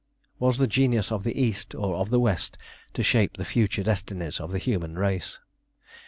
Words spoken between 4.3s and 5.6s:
of the human race?